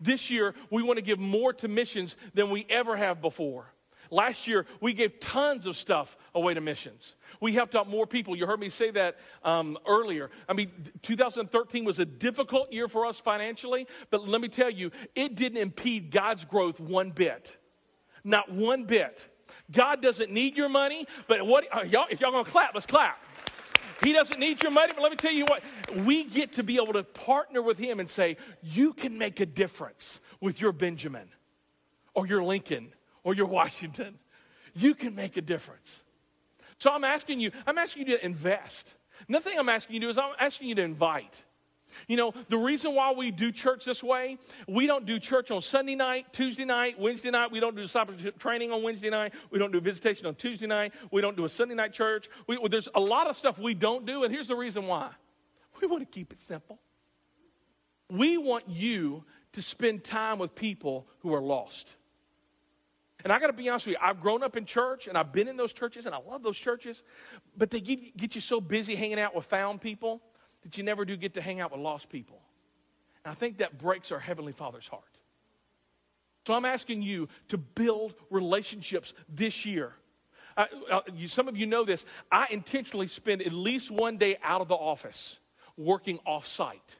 [0.00, 3.66] This year, we want to give more to missions than we ever have before.
[4.10, 7.14] Last year, we gave tons of stuff away to missions.
[7.40, 8.36] We helped out more people.
[8.36, 10.30] You heard me say that um, earlier.
[10.48, 10.70] I mean,
[11.02, 15.58] 2013 was a difficult year for us financially, but let me tell you, it didn't
[15.58, 17.56] impede God's growth one bit.
[18.24, 19.28] Not one bit.
[19.70, 23.22] God doesn't need your money, but what, uh, y'all, if y'all gonna clap, let's clap.
[24.02, 25.62] He doesn't need your money, but let me tell you what,
[26.04, 29.46] we get to be able to partner with Him and say, You can make a
[29.46, 31.28] difference with your Benjamin
[32.14, 32.92] or your Lincoln
[33.26, 34.14] or your Washington.
[34.72, 36.04] You can make a difference.
[36.78, 38.94] So I'm asking you, I'm asking you to invest.
[39.26, 41.42] Nothing I'm asking you to do is I'm asking you to invite.
[42.06, 45.60] You know, the reason why we do church this way, we don't do church on
[45.60, 47.50] Sunday night, Tuesday night, Wednesday night.
[47.50, 49.32] We don't do discipleship training on Wednesday night.
[49.50, 50.92] We don't do visitation on Tuesday night.
[51.10, 52.28] We don't do a Sunday night church.
[52.46, 55.10] We, there's a lot of stuff we don't do, and here's the reason why.
[55.80, 56.78] We want to keep it simple.
[58.08, 61.95] We want you to spend time with people who are lost.
[63.26, 65.32] And I got to be honest with you, I've grown up in church and I've
[65.32, 67.02] been in those churches and I love those churches,
[67.56, 70.22] but they get, get you so busy hanging out with found people
[70.62, 72.38] that you never do get to hang out with lost people.
[73.24, 75.18] And I think that breaks our Heavenly Father's heart.
[76.46, 79.94] So I'm asking you to build relationships this year.
[80.56, 82.04] Uh, uh, you, some of you know this.
[82.30, 85.40] I intentionally spend at least one day out of the office
[85.76, 86.94] working off site.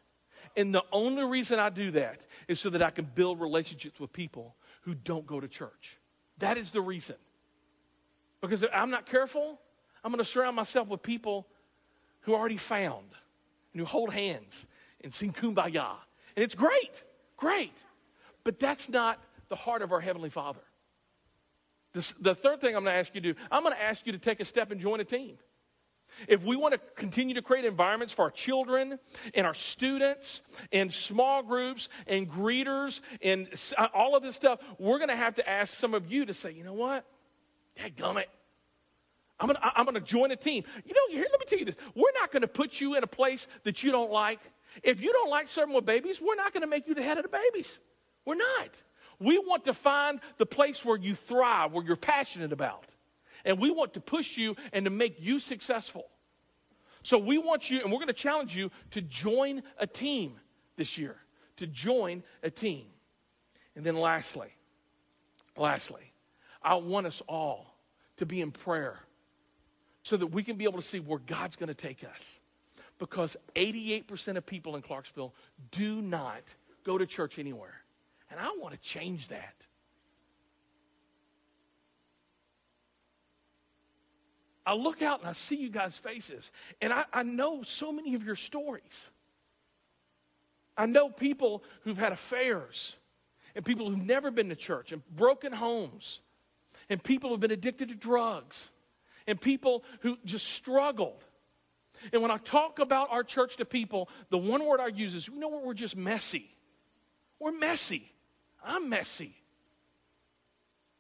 [0.56, 4.12] And the only reason I do that is so that I can build relationships with
[4.12, 5.98] people who don't go to church.
[6.38, 7.16] That is the reason.
[8.40, 9.58] Because if I'm not careful,
[10.04, 11.46] I'm going to surround myself with people
[12.20, 13.06] who already found
[13.72, 14.66] and who hold hands
[15.02, 15.96] and sing kumbaya.
[16.36, 17.04] And it's great,
[17.36, 17.76] great.
[18.44, 20.60] But that's not the heart of our Heavenly Father.
[21.92, 24.06] This, the third thing I'm going to ask you to do, I'm going to ask
[24.06, 25.38] you to take a step and join a team.
[26.28, 28.98] If we want to continue to create environments for our children
[29.34, 30.40] and our students
[30.72, 35.34] and small groups and greeters and uh, all of this stuff, we're going to have
[35.36, 37.04] to ask some of you to say, you know what?
[37.78, 38.26] Dadgummit.
[39.38, 40.64] I'm going to I'm gonna join a team.
[40.84, 41.76] You know, here, let me tell you this.
[41.94, 44.40] We're not going to put you in a place that you don't like.
[44.82, 47.18] If you don't like serving with babies, we're not going to make you the head
[47.18, 47.78] of the babies.
[48.24, 48.70] We're not.
[49.18, 52.86] We want to find the place where you thrive, where you're passionate about
[53.46, 56.08] and we want to push you and to make you successful.
[57.02, 60.34] So we want you, and we're going to challenge you to join a team
[60.76, 61.16] this year,
[61.56, 62.86] to join a team.
[63.76, 64.48] And then lastly,
[65.56, 66.12] lastly,
[66.62, 67.76] I want us all
[68.16, 68.98] to be in prayer
[70.02, 72.40] so that we can be able to see where God's going to take us.
[72.98, 75.34] Because 88% of people in Clarksville
[75.70, 76.42] do not
[76.84, 77.82] go to church anywhere.
[78.30, 79.66] And I want to change that.
[84.66, 86.50] I look out and I see you guys' faces,
[86.80, 89.06] and I, I know so many of your stories.
[90.76, 92.96] I know people who've had affairs,
[93.54, 96.20] and people who've never been to church, and broken homes,
[96.90, 98.70] and people who've been addicted to drugs,
[99.28, 101.24] and people who just struggled.
[102.12, 105.28] And when I talk about our church to people, the one word I use is,
[105.28, 106.50] you know what, we're just messy.
[107.38, 108.12] We're messy.
[108.64, 109.34] I'm messy.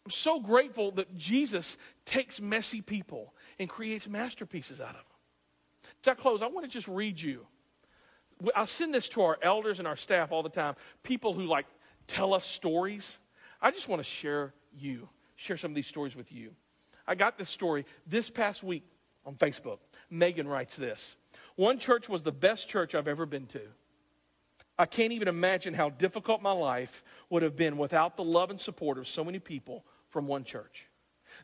[0.04, 5.02] I'm so grateful that Jesus takes messy people and creates masterpieces out of them.
[6.04, 7.46] As I close, I want to just read you.
[8.54, 10.74] I send this to our elders and our staff all the time.
[11.02, 11.66] People who like
[12.06, 13.18] tell us stories.
[13.60, 16.50] I just want to share you, share some of these stories with you.
[17.06, 18.84] I got this story this past week
[19.24, 19.78] on Facebook.
[20.10, 21.16] Megan writes this
[21.56, 23.60] One church was the best church I've ever been to.
[24.78, 28.60] I can't even imagine how difficult my life would have been without the love and
[28.60, 30.86] support of so many people from one church.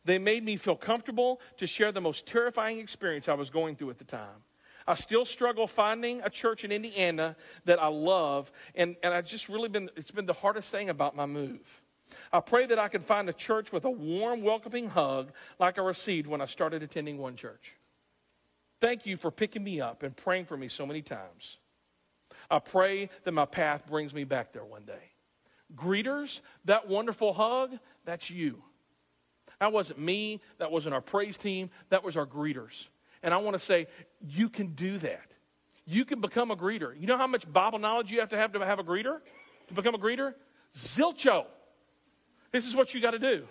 [0.04, 3.90] They made me feel comfortable to share the most terrifying experience I was going through
[3.90, 4.44] at the time.
[4.86, 9.48] I still struggle finding a church in Indiana that I love, and, and I've just
[9.48, 11.82] really been, it's been the hardest thing about my move.
[12.32, 15.82] I pray that I can find a church with a warm, welcoming hug like I
[15.82, 17.76] received when I started attending one church.
[18.80, 21.58] Thank you for picking me up and praying for me so many times.
[22.50, 25.12] I pray that my path brings me back there one day.
[25.74, 28.62] Greeters, that wonderful hug, that's you.
[29.62, 30.40] That wasn't me.
[30.58, 31.70] That wasn't our praise team.
[31.90, 32.88] That was our greeters.
[33.22, 33.86] And I want to say,
[34.20, 35.34] you can do that.
[35.86, 37.00] You can become a greeter.
[37.00, 39.20] You know how much Bible knowledge you have to have to have a greeter?
[39.68, 40.34] To become a greeter?
[40.76, 41.44] Zilcho.
[42.50, 43.46] This is what you got to do.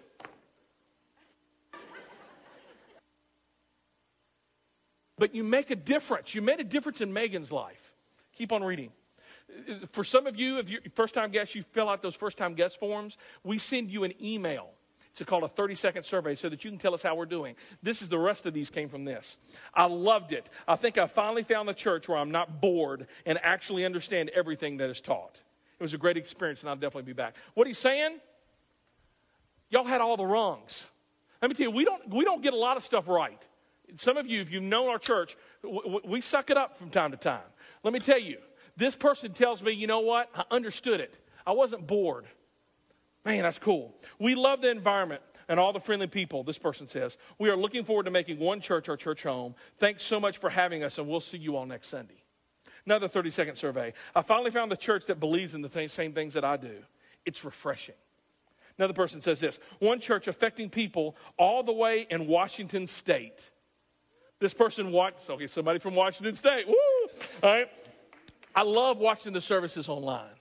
[5.18, 6.36] But you make a difference.
[6.36, 7.94] You made a difference in Megan's life.
[8.34, 8.92] Keep on reading.
[9.94, 12.54] For some of you, if you're first time guests, you fill out those first time
[12.54, 13.16] guest forms.
[13.46, 14.72] We send you an email.
[15.12, 17.56] It's called a 30 second survey so that you can tell us how we're doing.
[17.84, 19.36] This is the rest of these came from this.
[19.74, 20.50] I loved it.
[20.68, 24.78] I think I finally found the church where I'm not bored and actually understand everything
[24.78, 25.40] that is taught.
[25.80, 27.36] It was a great experience, and I'll definitely be back.
[27.56, 28.20] What he's saying?
[29.70, 30.86] Y'all had all the wrongs.
[31.42, 33.42] Let me tell you, we don't, we don't get a lot of stuff right.
[33.98, 35.36] Some of you, if you've known our church,
[36.06, 37.42] we suck it up from time to time.
[37.84, 38.38] Let me tell you,
[38.78, 40.30] this person tells me, you know what?
[40.36, 41.18] I understood it.
[41.46, 42.28] I wasn't bored.
[43.26, 43.96] Man, that's cool.
[44.20, 47.18] We love the environment and all the friendly people, this person says.
[47.38, 49.56] We are looking forward to making one church our church home.
[49.78, 52.24] Thanks so much for having us, and we'll see you all next Sunday.
[52.86, 53.94] Another 30 second survey.
[54.16, 56.78] I finally found the church that believes in the th- same things that I do.
[57.26, 57.96] It's refreshing.
[58.78, 63.52] Another person says this one church affecting people all the way in Washington State.
[64.40, 66.68] This person watched, okay, somebody from Washington State.
[66.68, 66.74] Woo!
[67.44, 67.70] All right.
[68.56, 70.34] I love watching the services online.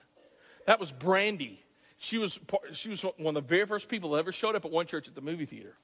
[0.65, 1.63] That was Brandy.
[2.03, 2.39] She was,
[2.73, 5.07] she was one of the very first people that ever showed up at one church
[5.07, 5.75] at the movie theater.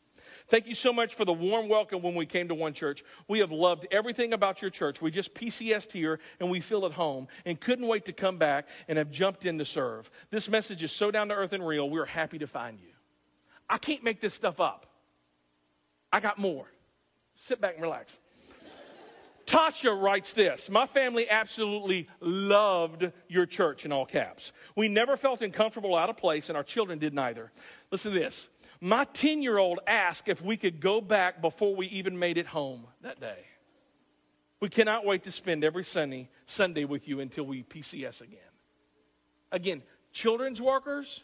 [0.47, 3.03] Thank you so much for the warm welcome when we came to One Church.
[3.28, 4.99] We have loved everything about your church.
[4.99, 8.68] We just PCSed here and we feel at home and couldn't wait to come back
[8.88, 10.09] and have jumped in to serve.
[10.32, 11.88] This message is so down to earth and real.
[11.88, 12.93] We're happy to find you.
[13.70, 14.88] I can't make this stuff up.
[16.11, 16.65] I got more.
[17.36, 18.18] Sit back and relax.
[19.48, 24.52] Tasha writes this My family absolutely loved your church in all caps.
[24.76, 27.52] We never felt uncomfortable out of place, and our children did neither.
[27.89, 28.50] Listen to this.
[28.80, 32.45] My 10 year old asked if we could go back before we even made it
[32.45, 33.39] home that day.
[34.60, 38.39] We cannot wait to spend every Sunday, Sunday with you until we PCS again.
[39.52, 39.82] Again,
[40.12, 41.24] children's workers,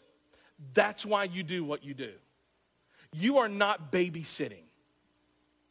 [0.72, 2.12] that's why you do what you do.
[3.12, 4.64] You are not babysitting,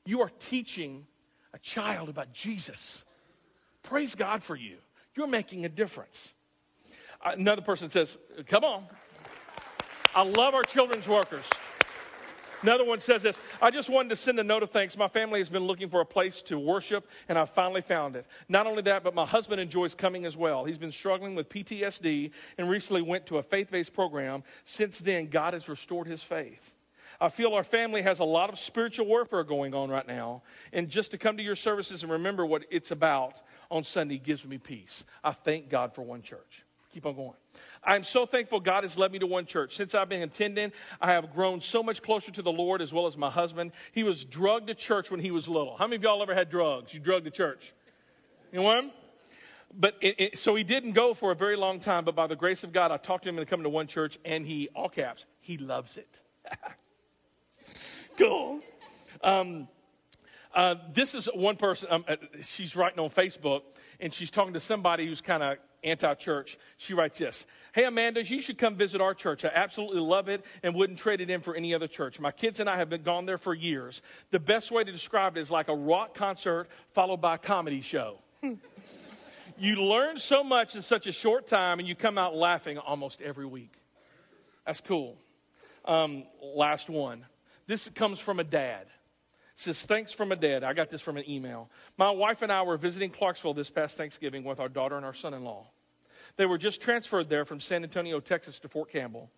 [0.06, 1.08] you are teaching
[1.54, 3.04] a child about Jesus.
[3.84, 4.78] Praise God for you.
[5.16, 6.34] You're making a difference.
[7.22, 8.86] Uh, another person says, Come on.
[10.16, 11.50] I love our children's workers.
[12.64, 14.98] Another one says this I just wanted to send a note of thanks.
[14.98, 18.26] My family has been looking for a place to worship, and I finally found it.
[18.48, 20.64] Not only that, but my husband enjoys coming as well.
[20.64, 24.44] He's been struggling with PTSD and recently went to a faith based program.
[24.64, 26.73] Since then, God has restored his faith.
[27.24, 30.42] I feel our family has a lot of spiritual warfare going on right now.
[30.74, 33.40] And just to come to your services and remember what it's about
[33.72, 35.06] on Sunday gives me peace.
[35.24, 36.66] I thank God for one church.
[36.94, 37.34] Keep on going.
[37.82, 39.74] I'm so thankful God has led me to one church.
[39.78, 43.08] Since I've been attending, I have grown so much closer to the Lord as well
[43.08, 43.72] as my husband.
[43.94, 45.78] He was drugged to church when he was little.
[45.78, 46.94] How many of y'all ever had drugs?
[46.94, 47.72] You drugged to church?
[48.52, 48.92] You know Anyone?
[49.74, 52.36] But it, it, so he didn't go for a very long time, but by the
[52.36, 54.90] grace of God, I talked to him into coming to one church, and he, all
[54.90, 56.20] caps, he loves it.
[58.18, 58.60] cool.
[59.24, 59.68] Um,
[60.54, 63.62] uh, this is one person, um, uh, she's writing on Facebook,
[64.00, 66.58] and she's talking to somebody who's kind of anti church.
[66.78, 69.46] She writes this Hey, Amanda, you should come visit our church.
[69.46, 72.20] I absolutely love it and wouldn't trade it in for any other church.
[72.20, 74.02] My kids and I have been gone there for years.
[74.32, 77.82] The best way to describe it is like a rock concert followed by a comedy
[77.82, 78.20] show.
[79.58, 83.22] you learn so much in such a short time, and you come out laughing almost
[83.22, 83.74] every week.
[84.66, 85.18] That's cool.
[85.86, 87.26] Um, last one.
[87.68, 88.88] This comes from a dad
[89.56, 90.64] says, Thanks from a dad.
[90.64, 91.70] I got this from an email.
[91.98, 95.14] My wife and I were visiting Clarksville this past Thanksgiving with our daughter and our
[95.14, 95.68] son in law.
[96.38, 99.30] They were just transferred there from San Antonio, Texas to Fort Campbell.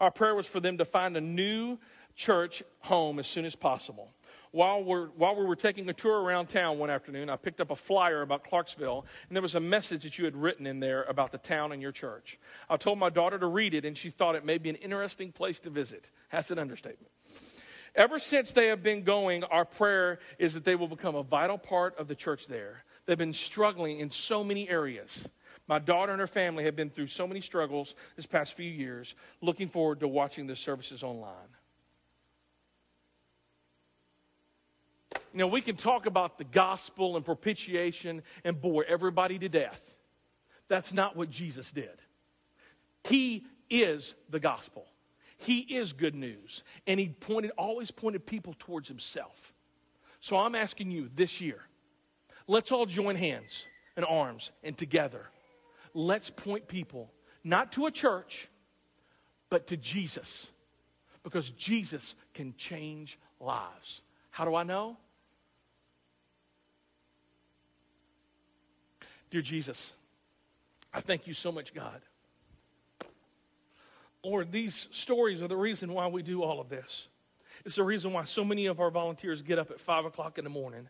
[0.00, 1.78] Our prayer was for them to find a new
[2.16, 4.12] church home as soon as possible.
[4.52, 7.72] While, we're, while we were taking a tour around town one afternoon, I picked up
[7.72, 11.02] a flyer about Clarksville, and there was a message that you had written in there
[11.04, 12.38] about the town and your church.
[12.70, 15.32] I told my daughter to read it, and she thought it may be an interesting
[15.32, 16.08] place to visit.
[16.30, 17.10] That's an understatement.
[17.94, 21.58] Ever since they have been going, our prayer is that they will become a vital
[21.58, 22.84] part of the church there.
[23.06, 25.28] They've been struggling in so many areas.
[25.68, 29.14] My daughter and her family have been through so many struggles this past few years.
[29.40, 31.30] Looking forward to watching the services online.
[35.32, 39.94] You know, we can talk about the gospel and propitiation and bore everybody to death.
[40.68, 41.96] That's not what Jesus did.
[43.04, 44.86] He is the gospel.
[45.38, 46.62] He is good news.
[46.86, 49.52] And he pointed, always pointed people towards himself.
[50.20, 51.60] So I'm asking you this year,
[52.46, 53.64] let's all join hands
[53.96, 55.26] and arms and together.
[55.92, 57.10] Let's point people
[57.42, 58.48] not to a church,
[59.50, 60.48] but to Jesus.
[61.22, 64.00] Because Jesus can change lives.
[64.30, 64.96] How do I know?
[69.30, 69.92] Dear Jesus,
[70.92, 72.00] I thank you so much, God.
[74.24, 77.08] Lord, these stories are the reason why we do all of this.
[77.64, 80.44] It's the reason why so many of our volunteers get up at 5 o'clock in
[80.44, 80.88] the morning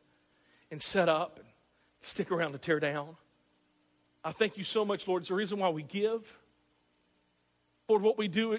[0.71, 1.49] and set up and
[2.03, 3.17] stick around to tear down.
[4.25, 5.23] I thank you so much, Lord.
[5.23, 6.39] It's the reason why we give.
[7.89, 8.59] Lord, what we do,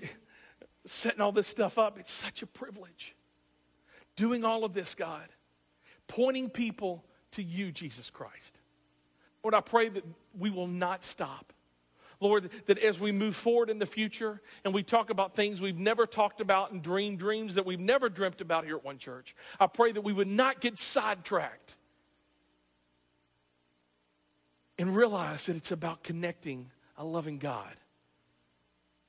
[0.86, 3.16] setting all this stuff up, it's such a privilege.
[4.16, 5.28] Doing all of this, God,
[6.08, 8.62] pointing people to you, Jesus Christ.
[9.44, 10.04] Lord, I pray that
[10.38, 11.52] we will not stop.
[12.20, 15.78] Lord, that as we move forward in the future and we talk about things we've
[15.78, 19.36] never talked about and dream dreams that we've never dreamt about here at One Church,
[19.60, 21.76] I pray that we would not get sidetracked
[24.78, 27.76] and realize that it's about connecting a loving God,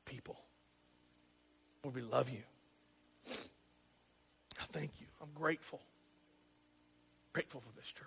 [0.05, 0.39] people.
[1.83, 2.43] Lord, we love you.
[4.61, 5.07] I thank you.
[5.23, 5.81] I'm grateful.
[7.33, 8.07] Grateful for this church.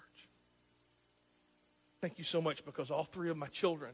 [2.02, 3.92] Thank you so much because all three of my children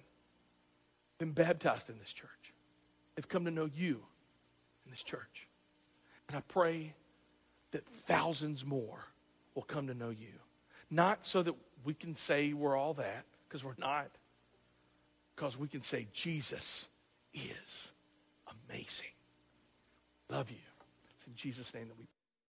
[1.18, 2.30] been baptized in this church.
[3.16, 4.02] They've come to know you
[4.86, 5.48] in this church.
[6.28, 6.94] And I pray
[7.72, 9.00] that thousands more
[9.54, 10.34] will come to know you.
[10.90, 14.08] Not so that we can say we're all that, because we're not.
[15.36, 16.88] Because we can say Jesus
[17.34, 17.92] is
[18.70, 19.08] amazing.
[20.30, 20.58] Love you.
[21.18, 22.08] It's in Jesus' name that we